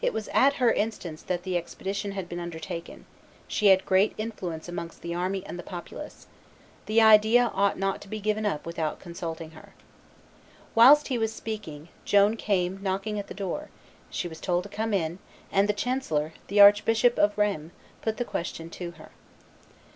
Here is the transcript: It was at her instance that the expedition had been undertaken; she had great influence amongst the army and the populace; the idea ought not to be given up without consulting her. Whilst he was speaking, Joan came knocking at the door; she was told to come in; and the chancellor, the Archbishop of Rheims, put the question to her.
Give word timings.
It 0.00 0.12
was 0.12 0.28
at 0.28 0.54
her 0.62 0.72
instance 0.72 1.22
that 1.24 1.42
the 1.42 1.56
expedition 1.56 2.12
had 2.12 2.28
been 2.28 2.38
undertaken; 2.38 3.04
she 3.48 3.66
had 3.66 3.84
great 3.84 4.14
influence 4.16 4.68
amongst 4.68 5.02
the 5.02 5.12
army 5.12 5.44
and 5.44 5.58
the 5.58 5.64
populace; 5.64 6.28
the 6.86 7.00
idea 7.02 7.50
ought 7.52 7.76
not 7.76 8.00
to 8.02 8.08
be 8.08 8.20
given 8.20 8.46
up 8.46 8.64
without 8.64 9.00
consulting 9.00 9.50
her. 9.58 9.74
Whilst 10.76 11.08
he 11.08 11.18
was 11.18 11.32
speaking, 11.32 11.88
Joan 12.04 12.36
came 12.36 12.80
knocking 12.80 13.18
at 13.18 13.26
the 13.26 13.34
door; 13.34 13.70
she 14.08 14.28
was 14.28 14.38
told 14.38 14.62
to 14.62 14.68
come 14.68 14.94
in; 14.94 15.18
and 15.50 15.68
the 15.68 15.72
chancellor, 15.72 16.32
the 16.46 16.60
Archbishop 16.60 17.18
of 17.18 17.36
Rheims, 17.36 17.72
put 18.02 18.18
the 18.18 18.24
question 18.24 18.70
to 18.70 18.92
her. 18.92 19.10